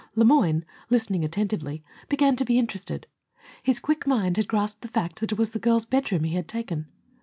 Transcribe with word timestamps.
Le 0.15 0.25
Moyne, 0.25 0.65
listening 0.89 1.23
attentively, 1.23 1.83
began 2.09 2.35
to 2.35 2.43
be 2.43 2.57
interested. 2.57 3.05
His 3.61 3.79
quick 3.79 4.07
mind 4.07 4.37
had 4.37 4.47
grasped 4.47 4.81
the 4.81 4.87
fact 4.87 5.19
that 5.19 5.31
it 5.31 5.37
was 5.37 5.51
the 5.51 5.59
girl's 5.59 5.85
bedroom 5.85 6.23
he 6.23 6.35
had 6.35 6.47
taken. 6.47 6.87